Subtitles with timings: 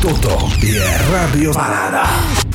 [0.00, 0.80] Toto je
[1.12, 2.08] Radio Paráda.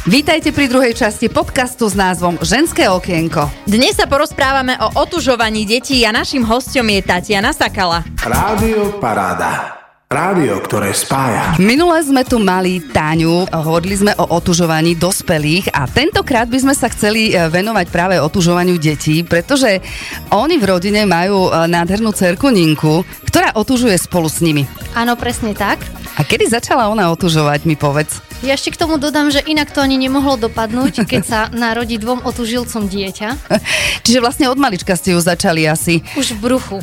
[0.09, 3.69] Vítajte pri druhej časti podcastu s názvom Ženské okienko.
[3.69, 8.01] Dnes sa porozprávame o otužovaní detí a našim hostom je Tatiana Sakala.
[8.17, 9.77] Rádio Paráda.
[10.09, 11.53] Rádio, ktoré spája.
[11.61, 16.89] Minule sme tu mali Táňu, hovorili sme o otužovaní dospelých a tentokrát by sme sa
[16.89, 19.85] chceli e, venovať práve otužovaniu detí, pretože
[20.33, 24.65] oni v rodine majú e, nádhernú cerku Ninku, ktorá otužuje spolu s nimi.
[24.97, 25.81] Áno, presne tak.
[26.15, 28.23] A kedy začala ona otužovať, mi povedz?
[28.39, 32.23] Ja ešte k tomu dodám, že inak to ani nemohlo dopadnúť, keď sa narodí dvom
[32.23, 33.29] otužilcom dieťa.
[34.07, 36.07] Čiže vlastne od malička ste ju začali asi.
[36.15, 36.77] Už v bruchu.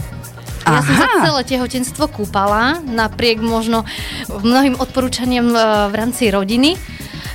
[0.62, 1.26] Ja som sa Aha.
[1.26, 3.82] celé tehotenstvo kúpala, napriek možno
[4.30, 5.58] mnohým odporúčaniam e,
[5.90, 6.78] v rámci rodiny,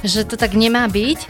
[0.05, 1.27] že to tak nemá byť, e,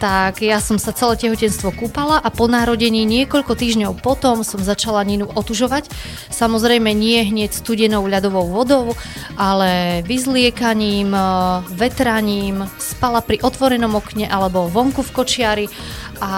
[0.00, 5.04] tak ja som sa celé tehotenstvo kúpala a po narodení niekoľko týždňov potom som začala
[5.04, 5.88] Ninu otužovať.
[6.32, 8.96] Samozrejme nie hneď studenou ľadovou vodou,
[9.36, 11.20] ale vyzliekaním, e,
[11.76, 15.66] vetraním, spala pri otvorenom okne alebo vonku v kočiari
[16.20, 16.32] a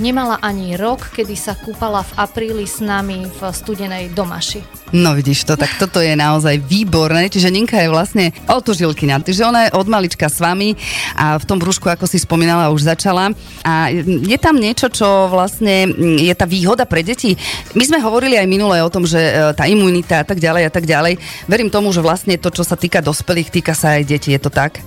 [0.00, 4.83] nemala ani rok, kedy sa kúpala v apríli s nami v studenej domaši.
[4.94, 7.26] No vidíš to, tak toto je naozaj výborné.
[7.26, 9.26] Čiže Ninka je vlastne otužilkyňa.
[9.26, 10.78] Čiže ona je od malička s vami
[11.18, 13.34] a v tom brúšku, ako si spomínala, už začala.
[13.66, 15.90] A je tam niečo, čo vlastne
[16.22, 17.34] je tá výhoda pre deti.
[17.74, 20.70] My sme hovorili aj minule o tom, že e, tá imunita a tak ďalej a
[20.70, 21.18] tak ďalej.
[21.50, 24.30] Verím tomu, že vlastne to, čo sa týka dospelých, týka sa aj detí.
[24.30, 24.78] Je to tak?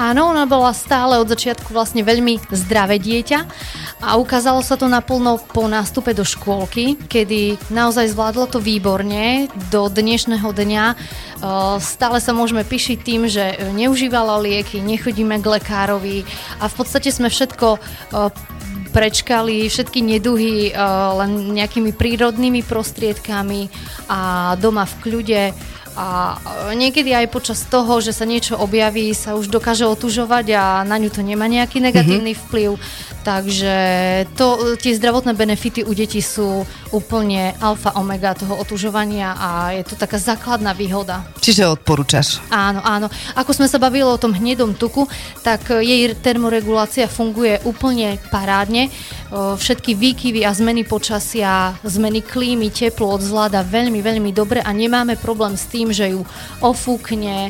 [0.00, 3.38] Áno, ona bola stále od začiatku vlastne veľmi zdravé dieťa
[4.00, 9.41] a ukázalo sa to naplno po nástupe do škôlky, kedy naozaj zvládlo to výborne.
[9.70, 10.96] Do dnešného dňa e,
[11.80, 16.22] stále sa môžeme píšiť tým, že e, neužívala lieky, nechodíme k lekárovi
[16.60, 17.78] a v podstate sme všetko e,
[18.92, 23.72] prečkali všetky neduhy uh, len nejakými prírodnými prostriedkami
[24.12, 25.42] a doma v kľude.
[25.96, 26.38] A
[26.70, 30.96] e, niekedy aj počas toho, že sa niečo objaví, sa už dokáže otužovať a na
[30.96, 32.48] ňu to nemá nejaký negatívny mm-hmm.
[32.48, 32.70] vplyv.
[33.22, 33.74] Takže
[34.34, 39.94] to, tie zdravotné benefity u detí sú úplne alfa omega toho otužovania a je to
[39.94, 41.22] taká základná výhoda.
[41.38, 42.42] Čiže odporúčaš.
[42.50, 43.06] Áno, áno.
[43.38, 45.06] Ako sme sa bavili o tom hnedom tuku,
[45.46, 48.90] tak e, jej termoregulácia funguje úplne parádne.
[49.32, 55.56] Všetky výkyvy a zmeny počasia, zmeny klímy, teplo zvláda veľmi, veľmi dobre a nemáme problém
[55.56, 56.20] s tým, že ju
[56.60, 57.48] ofúkne.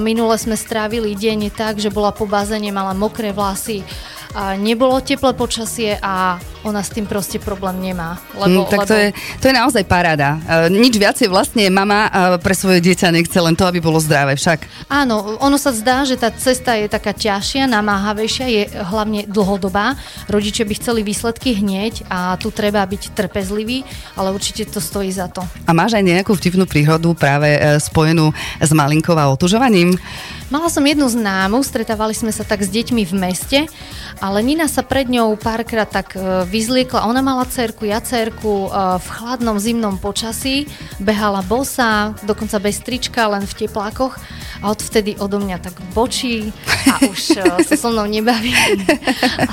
[0.00, 3.84] Minule sme strávili deň tak, že bola po bazéne, mala mokré vlasy,
[4.32, 8.22] a nebolo teplé počasie a ona s tým proste problém nemá.
[8.38, 8.90] Lebo, Mm, tak lebo...
[8.90, 9.08] to, je,
[9.42, 10.38] to je naozaj paráda.
[10.38, 14.38] E, nič viacej vlastne mama e, pre svoje dieťa nechce len to, aby bolo zdravé
[14.38, 14.86] však.
[14.86, 19.98] Áno, ono sa zdá, že tá cesta je taká ťažšia, namáhavejšia, je hlavne dlhodobá.
[20.30, 23.82] Rodičia by chceli výsledky hneď a tu treba byť trpezlivý,
[24.14, 25.42] ale určite to stojí za to.
[25.66, 28.30] A máš aj nejakú vtipnú príhodu práve e, spojenú
[28.62, 29.98] s malinkou a otužovaním?
[30.52, 33.58] Mala som jednu známu, stretávali sme sa tak s deťmi v meste,
[34.20, 37.08] ale Nina sa pred ňou párkrát tak e, vyzliekla.
[37.08, 40.68] Ona mala cerku, ja cerku e, v chladnom zimnom počasí,
[41.00, 44.20] behala bosa, dokonca bez trička, len v teplákoch
[44.60, 46.52] a odvtedy odo mňa tak bočí
[46.84, 48.52] a už e, sa so mnou nebaví.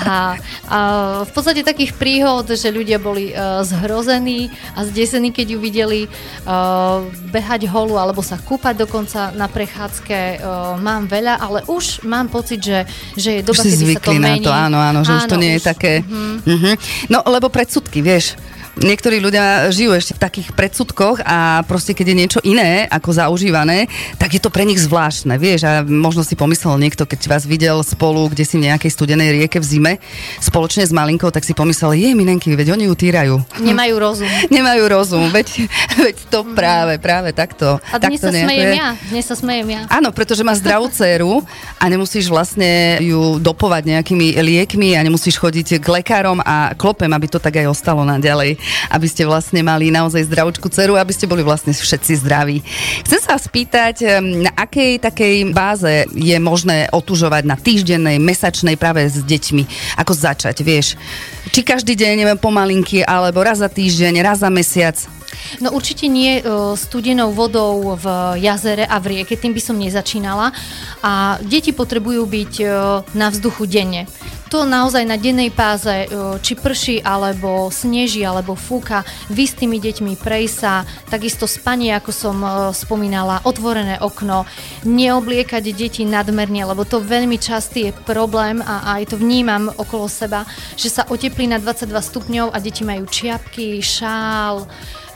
[0.09, 0.35] A,
[0.65, 0.79] a
[1.21, 3.29] v podstate takých príhod, že ľudia boli
[3.61, 6.01] zhrození a zdesení, keď ju videli
[7.29, 10.41] behať holu alebo sa kúpať dokonca na prechádzke.
[10.89, 13.85] Mám veľa, ale už mám pocit, že, že je doba, už si kedy sa to
[13.85, 14.45] zvykli na mení.
[14.45, 15.91] to, áno, áno, že už to Áno, nie je také...
[16.01, 16.71] Mhm.
[17.13, 18.33] No, lebo predsudky, vieš,
[18.79, 23.91] Niektorí ľudia žijú ešte v takých predsudkoch a proste keď je niečo iné ako zaužívané,
[24.15, 27.83] tak je to pre nich zvláštne, vieš, a možno si pomyslel niekto, keď vás videl
[27.83, 29.93] spolu, kde si v nejakej studenej rieke v zime,
[30.39, 33.35] spoločne s malinkou, tak si pomyslel, je minenky, veď oni ju týrajú.
[33.59, 34.31] Nemajú rozum.
[34.55, 35.67] Nemajú rozum, veď,
[36.07, 37.83] veď to práve, práve takto.
[37.91, 38.79] A dnes takto sa smejem je.
[38.79, 38.89] ja.
[39.11, 39.81] Dnes sa smejem ja.
[39.91, 41.43] Áno, pretože má zdravú dceru
[41.75, 47.27] a nemusíš vlastne ju dopovať nejakými liekmi a nemusíš chodiť k lekárom a klopem, aby
[47.27, 51.43] to tak aj ostalo naďalej, aby ste vlastne mali naozaj zdravúčku dceru, aby ste boli
[51.45, 52.61] vlastne všetci zdraví.
[53.05, 59.21] Chcem sa spýtať, na akej takej báze je možné otužovať na týždennej, mesačnej práve s
[59.21, 59.95] deťmi?
[59.99, 60.95] Ako začať, vieš?
[61.49, 65.18] Či každý deň, neviem, pomalinky, alebo raz za týždeň, raz za mesiac?
[65.59, 66.43] No určite nie e,
[66.77, 68.05] studenou vodou v
[68.39, 70.53] jazere a v rieke, tým by som nezačínala.
[71.01, 72.65] A deti potrebujú byť e,
[73.17, 74.05] na vzduchu denne.
[74.49, 79.77] To naozaj na dennej páze, e, či prší, alebo sneží, alebo fúka, vy s tými
[79.77, 82.37] deťmi prejsť sa, takisto spanie, ako som
[82.73, 84.49] spomínala, otvorené okno,
[84.89, 90.49] neobliekať deti nadmerne, lebo to veľmi častý je problém a aj to vnímam okolo seba,
[90.73, 94.65] že sa oteplí na 22 stupňov a deti majú čiapky, šál,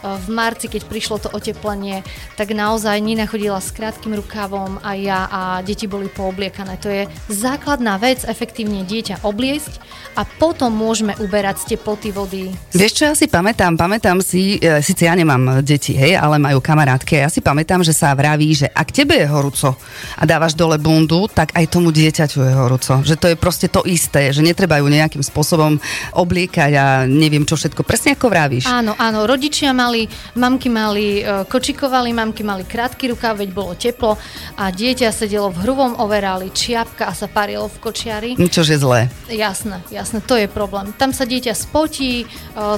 [0.04, 2.04] v marci, keď prišlo to oteplenie,
[2.36, 6.76] tak naozaj Nina chodila s krátkým rukavom a ja a deti boli poobliekané.
[6.84, 9.80] To je základná vec, efektívne dieťa obliesť
[10.20, 12.54] a potom môžeme uberať z teploty vody.
[12.74, 16.62] Vieš čo, ja si pamätám, pamätám si, e, síce ja nemám deti, hej, ale majú
[16.62, 19.78] kamarátky, ja si pamätám, že sa vraví, že ak tebe je horúco
[20.18, 22.94] a dávaš dole bundu, tak aj tomu dieťaťu je horúco.
[23.02, 25.78] Že to je proste to isté, že netreba ju nejakým spôsobom
[26.14, 27.86] obliekať a neviem čo všetko.
[27.86, 28.66] Presne ako vravíš.
[28.70, 29.93] Áno, áno, rodičia mali,
[30.36, 34.18] mamky mali, e, kočikovali, mamky mali krátky rukav, veď bolo teplo
[34.56, 38.30] a dieťa sedelo v hruvom overáli, čiapka a sa parilo v kočiari.
[38.38, 39.00] Čož je zlé.
[39.28, 40.94] Jasné, jasné, to je problém.
[40.96, 42.26] Tam sa dieťa spotí, e,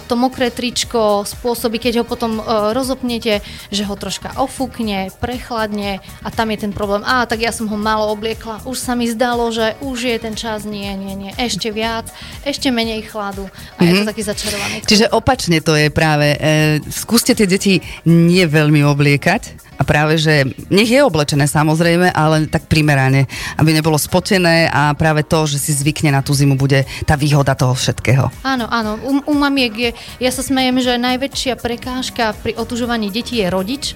[0.08, 6.30] to mokré tričko spôsobí, keď ho potom e, rozopnete, že ho troška ofúkne, prechladne a
[6.32, 7.04] tam je ten problém.
[7.04, 10.34] Á, tak ja som ho malo obliekla, už sa mi zdalo, že už je ten
[10.34, 12.08] čas, nie, nie, nie, ešte viac,
[12.48, 13.46] ešte menej chladu
[13.76, 13.86] a mm-hmm.
[13.86, 14.10] je to Mhm.
[14.14, 14.76] taký začarovaný.
[14.86, 16.38] Čiže opačne to je práve.
[16.38, 17.78] E, skúste tie deti
[18.10, 23.27] nie veľmi obliekať a práve, že nech je oblečené samozrejme, ale tak primerane,
[23.60, 27.56] aby nebolo spotené a práve to, že si zvykne na tú zimu, bude tá výhoda
[27.56, 28.31] toho všetkého.
[28.44, 29.00] Áno, áno.
[29.04, 29.89] U, u mamiek je,
[30.19, 33.94] ja sa smejem, že najväčšia prekážka pri otužovaní detí je rodič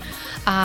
[0.47, 0.55] a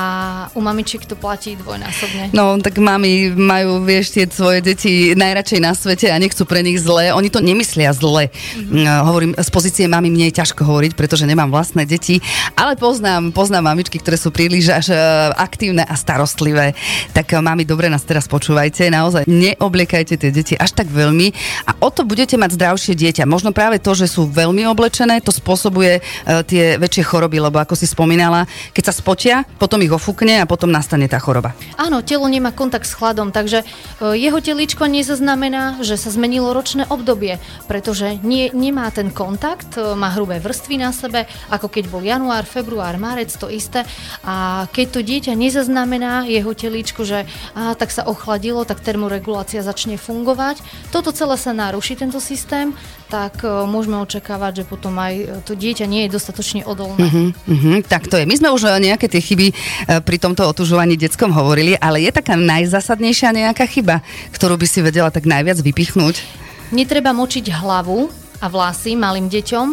[0.54, 2.30] u mamičiek to platí dvojnásobne.
[2.32, 6.80] No, tak mami majú, vieš, tie svoje deti najradšej na svete a nechcú pre nich
[6.80, 7.12] zle.
[7.12, 8.30] Oni to nemyslia zle.
[8.30, 9.04] Mm-hmm.
[9.04, 12.22] Hovorím, z pozície mami mne je ťažko hovoriť, pretože nemám vlastné deti,
[12.56, 14.86] ale poznám, poznám mamičky, ktoré sú príliš až
[15.34, 16.72] aktívne a starostlivé.
[17.12, 21.30] Tak e, mami, dobre nás teraz počúvajte, naozaj neobliekajte tie deti až tak veľmi
[21.68, 23.28] a o to budete mať zdravšie dieťa.
[23.28, 26.00] Možno práve to, že sú veľmi oblečené, to spôsobuje e,
[26.46, 30.70] tie väčšie choroby, lebo ako si spomínala, keď sa spotia, potom ich ofúkne a potom
[30.70, 31.52] nastane tá choroba.
[31.76, 33.66] Áno, telo nemá kontakt s chladom, takže
[34.00, 40.38] jeho telíčko nezaznamená, že sa zmenilo ročné obdobie, pretože nie, nemá ten kontakt, má hrubé
[40.38, 43.82] vrstvy na sebe, ako keď bol január, február, marec, to isté.
[44.22, 47.26] A keď to dieťa nezaznamená jeho telíčko, že
[47.58, 50.62] á, tak sa ochladilo, tak termoregulácia začne fungovať,
[50.94, 52.70] toto celé sa naruší, tento systém,
[53.10, 57.02] tak e, môžeme očakávať, že potom aj e, to dieťa nie je dostatočne odolné.
[57.02, 58.22] Uh-huh, uh-huh, tak to je.
[58.22, 59.54] My sme už e, nejaké tie chyby e,
[59.98, 63.98] pri tomto otužovaní detskom hovorili, ale je taká najzásadnejšia nejaká chyba,
[64.30, 66.22] ktorú by si vedela tak najviac vypichnúť?
[66.70, 68.06] Netreba močiť hlavu
[68.38, 69.66] a vlasy malým deťom.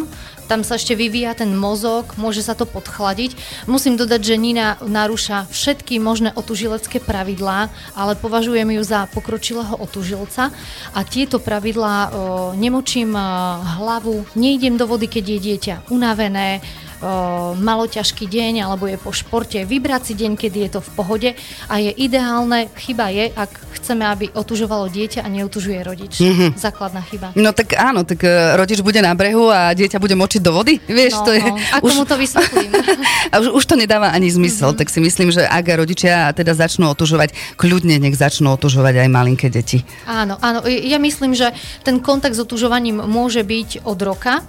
[0.52, 3.64] Tam sa ešte vyvíja ten mozog, môže sa to podchladiť.
[3.64, 10.52] Musím dodať, že Nina narúša všetky možné otužilecké pravidlá, ale považujem ju za pokročilého otužilca.
[10.92, 12.08] A tieto pravidlá o,
[12.52, 13.24] nemočím o,
[13.80, 16.60] hlavu, nejdem do vody, keď je dieťa unavené,
[17.58, 21.30] malo ťažký deň alebo je po športe, vybrať si deň, kedy je to v pohode
[21.66, 23.50] a je ideálne, chyba je, ak
[23.82, 26.22] chceme, aby otužovalo dieťa a neutužuje rodič.
[26.22, 26.50] Mm-hmm.
[26.54, 27.34] Základná chyba.
[27.34, 30.78] No tak áno, tak e, rodič bude na brehu a dieťa bude močiť do vody,
[30.86, 31.42] vieš, No, to je...
[31.42, 31.58] no.
[31.82, 32.70] Ako mu to vysvetlím?
[33.32, 34.80] a už, už to nedáva ani zmysel, mm-hmm.
[34.80, 39.50] tak si myslím, že ak rodičia teda začnú otužovať, kľudne nech začnú otužovať aj malinké
[39.50, 39.82] deti.
[40.06, 40.62] Áno, áno.
[40.70, 41.50] Ja myslím, že
[41.82, 44.46] ten kontakt s otužovaním môže byť od roka,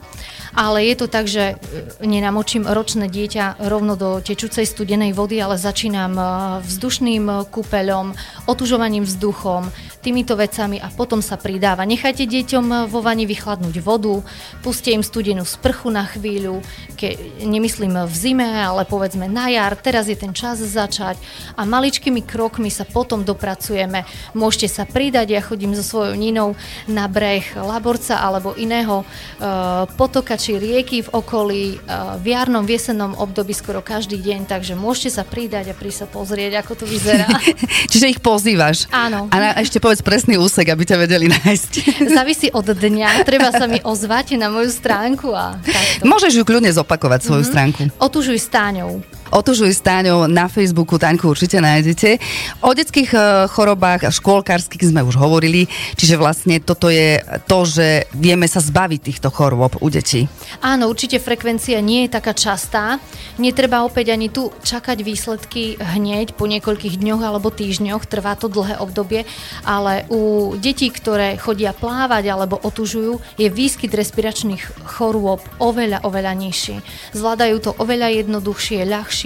[0.54, 5.58] ale je to tak, že e, nenamočím ročné dieťa rovno do tečúcej studenej vody, ale
[5.58, 6.24] začínam e,
[6.62, 8.14] vzdušným e, kúpeľom,
[8.46, 9.74] otužovaním vzduchom,
[10.04, 11.88] týmito vecami a potom sa pridáva.
[11.88, 14.22] Nechajte deťom vo vani vychladnúť vodu,
[14.62, 16.62] puste im studenú sprchu na chvíľu,
[17.00, 21.18] ke, nemyslím v zime, ale povedzme na jar, teraz je ten čas začať
[21.56, 24.04] a maličkými krokmi sa potom dopracujeme.
[24.36, 30.36] Môžete sa pridať, ja chodím so svojou Ninou na breh Laborca alebo iného uh, potoka
[30.44, 35.16] či rieky v okolí uh, v jarnom, v jesennom období skoro každý deň, takže môžete
[35.16, 37.32] sa pridať a prísť sa pozrieť, ako to vyzerá.
[37.92, 38.92] Čiže ich pozývaš.
[38.92, 39.32] Áno.
[39.32, 41.72] A na, ešte povedz presný úsek, aby ťa vedeli nájsť.
[42.20, 46.04] Závisí od dňa, treba sa mi ozvať na moju stránku a takto.
[46.04, 47.48] Môžeš ju kľudne zopakovať svoju mm-hmm.
[47.48, 47.82] stránku.
[48.04, 49.00] Otužuj s Táňou.
[49.34, 52.22] Otužuj s Táňou na Facebooku, Taňku určite nájdete.
[52.62, 55.66] O detských e, chorobách škôlkarských sme už hovorili,
[55.98, 57.18] čiže vlastne toto je
[57.50, 60.30] to, že vieme sa zbaviť týchto chorôb u detí.
[60.62, 63.02] Áno, určite frekvencia nie je taká častá.
[63.42, 68.78] Netreba opäť ani tu čakať výsledky hneď po niekoľkých dňoch alebo týždňoch, trvá to dlhé
[68.78, 69.26] obdobie,
[69.66, 76.86] ale u detí, ktoré chodia plávať alebo otužujú, je výskyt respiračných chorôb oveľa, oveľa nižší.
[77.18, 79.23] Zvládajú to oveľa jednoduchšie, ľahšie,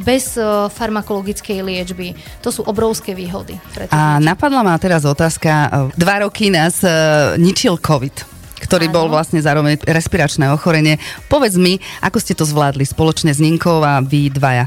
[0.00, 2.16] bez uh, farmakologickej liečby.
[2.40, 3.60] To sú obrovské výhody.
[3.74, 5.50] Pre A napadla ma teraz otázka.
[5.50, 8.94] e, Dva roky nás uh, ničil COVID ktorý Áno.
[8.96, 10.96] bol vlastne zároveň respiračné ochorenie.
[11.28, 14.66] Povedz mi, ako ste to zvládli spoločne s Ninkou a vy dvaja.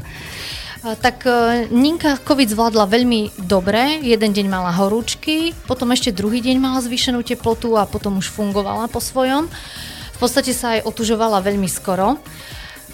[0.80, 6.56] Tak e, Ninka COVID zvládla veľmi dobre, jeden deň mala horúčky, potom ešte druhý deň
[6.56, 9.44] mala zvýšenú teplotu a potom už fungovala po svojom.
[10.16, 12.16] V podstate sa aj otužovala veľmi skoro.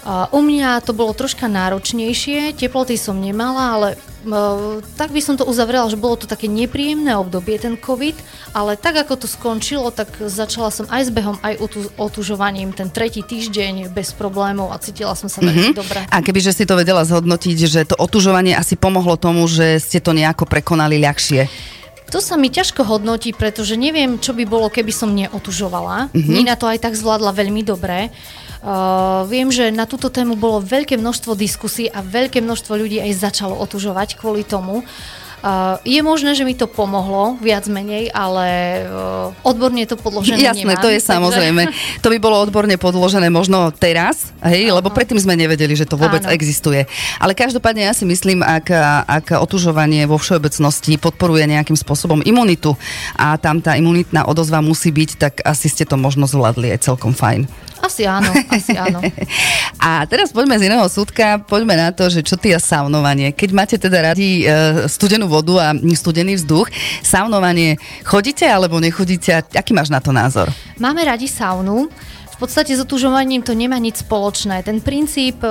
[0.05, 3.87] U mňa to bolo troška náročnejšie, teploty som nemala, ale
[4.95, 8.15] tak by som to uzavrela, že bolo to také nepríjemné obdobie, ten COVID,
[8.51, 12.91] ale tak ako to skončilo, tak začala som aj s behom, aj otu- otužovaním ten
[12.91, 16.03] tretí týždeň bez problémov a cítila som sa veľmi dobre.
[16.07, 20.11] A kebyže si to vedela zhodnotiť, že to otužovanie asi pomohlo tomu, že ste to
[20.11, 21.47] nejako prekonali ľahšie.
[22.07, 26.15] To sa mi ťažko hodnotí, pretože neviem, čo by bolo, keby som neotužovala.
[26.15, 26.35] Mm-hmm.
[26.39, 28.07] Nina to aj tak zvládla veľmi dobre.
[28.07, 28.46] Uh,
[29.31, 33.55] viem, že na túto tému bolo veľké množstvo diskusí a veľké množstvo ľudí aj začalo
[33.55, 34.83] otužovať kvôli tomu.
[35.37, 40.65] Uh, je možné, že mi to pomohlo, viac menej, ale uh, odborne to podložené Jasné,
[40.65, 41.61] nemám, to je takže- samozrejme.
[42.01, 46.25] To by bolo odborne podložené možno teraz, hej, lebo predtým sme nevedeli, že to vôbec
[46.25, 46.33] Áno.
[46.33, 46.89] existuje.
[47.21, 48.67] Ale každopádne ja si myslím, ak,
[49.05, 52.73] ak otužovanie vo všeobecnosti podporuje nejakým spôsobom imunitu
[53.13, 57.13] a tam tá imunitná odozva musí byť, tak asi ste to možno zvládli aj celkom
[57.13, 57.45] fajn.
[57.81, 58.99] Asi áno, asi áno.
[59.87, 63.31] A teraz poďme z iného súdka, poďme na to, že čo ty a saunovanie.
[63.31, 66.67] Keď máte teda radi e, studenú vodu a studený vzduch,
[67.05, 69.45] saunovanie chodíte alebo nechodíte?
[69.53, 70.49] Aký máš na to názor?
[70.81, 71.87] Máme radi saunu.
[72.37, 74.61] V podstate s otužovaním to nemá nič spoločné.
[74.61, 75.49] Ten princíp, e,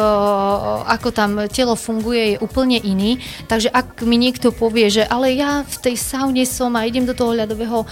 [0.86, 3.18] ako tam telo funguje, je úplne iný.
[3.50, 7.10] Takže ak mi niekto povie, že ale ja v tej saune som a idem do
[7.10, 7.86] toho ľadového e,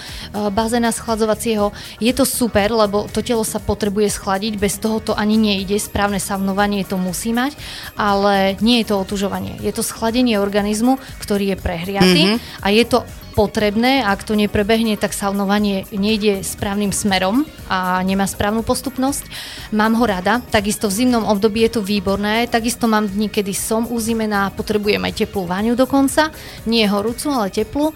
[0.54, 5.42] bazéna schladzovacieho, je to super, lebo to telo sa potrebuje schladiť, bez toho to ani
[5.42, 5.74] nejde.
[5.74, 7.58] Správne saunovanie to musí mať,
[7.98, 9.58] ale nie je to otužovanie.
[9.58, 12.62] Je to schladenie organizmu, ktorý je prehriatý mm-hmm.
[12.62, 13.02] a je to
[13.34, 19.26] potrebné, ak to neprebehne, tak saunovanie nejde správnym smerom a nemá správnu postupnosť.
[19.74, 23.90] Mám ho rada, takisto v zimnom období je to výborné, takisto mám dní, kedy som
[23.90, 26.30] uzimená, potrebujem aj teplú váňu dokonca,
[26.70, 27.90] nie horúcu, ale teplú.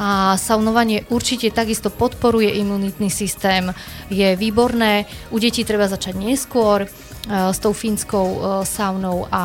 [0.00, 3.68] A saunovanie určite takisto podporuje imunitný systém,
[4.08, 6.88] je výborné, u detí treba začať neskôr,
[7.28, 9.42] s tou fínskou e, saunou a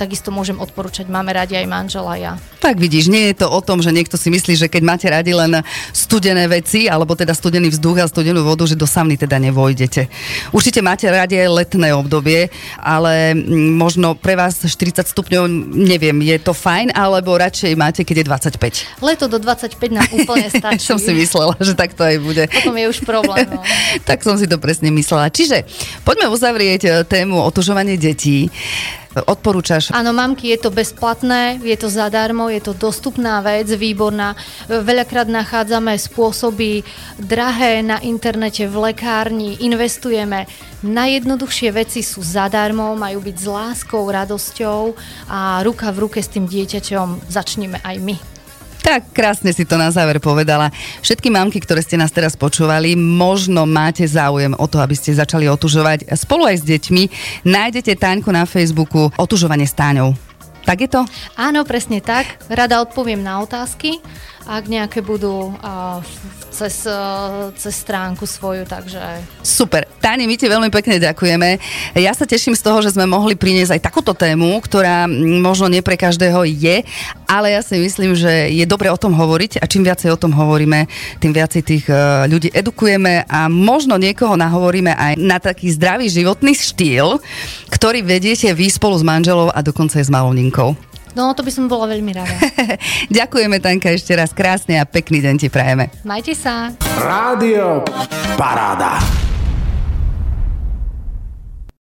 [0.00, 2.32] takisto môžem odporúčať, máme radi aj manžela ja.
[2.64, 5.36] Tak vidíš, nie je to o tom, že niekto si myslí, že keď máte radi
[5.36, 5.60] len
[5.92, 10.08] studené veci, alebo teda studený vzduch a studenú vodu, že do sauny teda nevojdete.
[10.48, 12.48] Určite máte radi aj letné obdobie,
[12.80, 15.44] ale mm, možno pre vás 40 stupňov,
[15.76, 19.04] neviem, je to fajn, alebo radšej máte, keď je 25.
[19.04, 20.88] Leto do 25 nám úplne stačí.
[20.88, 22.48] Som si myslela, že tak to aj bude.
[22.48, 23.44] Potom je už problém.
[23.44, 23.60] No.
[24.08, 25.28] tak som si to presne myslela.
[25.28, 25.68] Čiže
[26.06, 28.46] poďme uzavrieť e, tému otužovanie detí.
[29.14, 34.34] Odporúčaš Áno, mamky, je to bezplatné, je to zadarmo, je to dostupná vec, výborná.
[34.66, 36.82] Veľakrát nachádzame spôsoby
[37.22, 40.50] drahé na internete, v lekárni, investujeme.
[40.82, 44.98] Najjednoduchšie veci sú zadarmo, majú byť s láskou, radosťou
[45.30, 48.33] a ruka v ruke s tým dieťaťom začneme aj my.
[48.84, 50.68] Tak krásne si to na záver povedala.
[51.00, 55.48] Všetky mamky, ktoré ste nás teraz počúvali, možno máte záujem o to, aby ste začali
[55.48, 57.02] otužovať spolu aj s deťmi.
[57.48, 60.12] Nájdete Táňku na Facebooku Otužovanie s Táňou.
[60.68, 61.00] Tak je to?
[61.32, 62.44] Áno, presne tak.
[62.52, 64.04] Rada odpoviem na otázky,
[64.44, 66.04] ak nejaké budú uh,
[66.52, 69.00] cez, uh, cez stránku svoju, takže
[69.40, 69.88] Super.
[69.98, 71.56] Táni, my ti veľmi pekne ďakujeme.
[71.96, 75.66] Ja sa teším z toho, že sme mohli priniesť aj takúto tému, ktorá mm, možno
[75.72, 76.84] nie pre každého je,
[77.24, 80.36] ale ja si myslím, že je dobre o tom hovoriť a čím viacej o tom
[80.36, 80.86] hovoríme,
[81.18, 86.52] tým viacej tých eh, ľudí edukujeme a možno niekoho nahovoríme aj na taký zdravý životný
[86.52, 87.18] štýl,
[87.72, 90.93] ktorý vediete vy spolu s manželou a dokonca aj s malovninkou.
[91.14, 92.34] No to by som bola veľmi rada.
[93.18, 95.90] Ďakujeme, Tanka, ešte raz krásne a pekný deň ti prajeme.
[96.06, 96.70] Majte sa.
[97.00, 97.82] Rádio
[98.38, 99.33] Paráda.